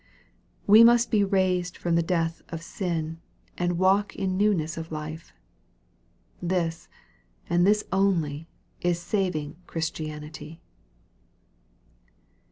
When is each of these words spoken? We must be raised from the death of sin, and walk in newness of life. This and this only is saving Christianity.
We 0.65 0.83
must 0.83 1.11
be 1.11 1.23
raised 1.23 1.77
from 1.77 1.93
the 1.93 2.01
death 2.01 2.41
of 2.49 2.63
sin, 2.63 3.19
and 3.55 3.77
walk 3.77 4.15
in 4.15 4.35
newness 4.35 4.75
of 4.75 4.91
life. 4.91 5.31
This 6.41 6.87
and 7.47 7.67
this 7.67 7.83
only 7.91 8.47
is 8.81 8.97
saving 8.99 9.57
Christianity. 9.67 10.59